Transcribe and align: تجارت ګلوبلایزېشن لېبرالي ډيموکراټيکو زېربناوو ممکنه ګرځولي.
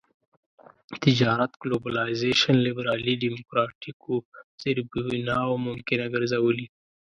تجارت 1.03 1.51
ګلوبلایزېشن 1.61 2.55
لېبرالي 2.65 3.13
ډيموکراټيکو 3.23 4.13
زېربناوو 4.61 5.63
ممکنه 5.67 6.05
ګرځولي. 6.13 6.65